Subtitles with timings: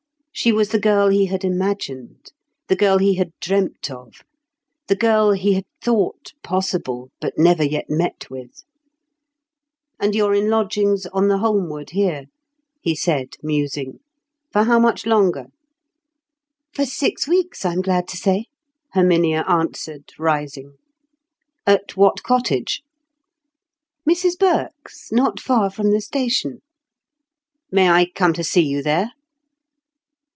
[0.33, 2.31] She was the girl he had imagined,
[2.67, 4.23] the girl he had dreamt of,
[4.87, 8.63] the girl he had thought possible, but never yet met with.
[9.99, 12.23] "And you're in lodgings on the Holmwood here?"
[12.79, 13.99] he said, musing.
[14.51, 15.47] "For how much longer?"
[16.73, 18.45] "For, six weeks, I'm glad to say,"
[18.93, 20.77] Herminia answered, rising.
[21.67, 22.81] "At what cottage?"
[24.09, 26.61] "Mrs Burke's—not far from the station."
[27.69, 29.11] "May I come to see you there?"